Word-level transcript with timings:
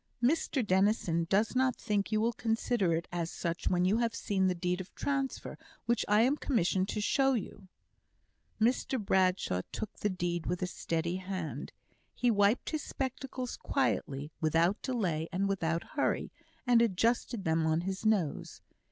"Mr 0.23 0.65
Dennison 0.65 1.25
does 1.29 1.55
not 1.55 1.75
think 1.75 2.11
you 2.11 2.19
will 2.19 2.33
consider 2.33 2.95
it 2.95 3.07
as 3.11 3.29
such 3.29 3.69
when 3.69 3.85
you 3.85 3.99
have 3.99 4.15
seen 4.15 4.47
the 4.47 4.55
deed 4.55 4.81
of 4.81 4.91
transfer, 4.95 5.59
which 5.85 6.03
I 6.07 6.21
am 6.21 6.37
commissioned 6.37 6.89
to 6.89 6.99
show 7.01 7.33
you." 7.33 7.67
Mr 8.59 8.99
Bradshaw 8.99 9.61
took 9.71 9.99
the 9.99 10.09
deed 10.09 10.47
with 10.47 10.63
a 10.63 10.65
steady 10.65 11.17
hand. 11.17 11.71
He 12.15 12.31
wiped 12.31 12.71
his 12.71 12.81
spectacles 12.81 13.55
quietly, 13.57 14.31
without 14.41 14.81
delay, 14.81 15.29
and 15.31 15.47
without 15.47 15.83
hurry, 15.93 16.31
and 16.65 16.81
adjusted 16.81 17.43
them 17.43 17.67
on 17.67 17.81
his 17.81 18.03
nose. 18.03 18.59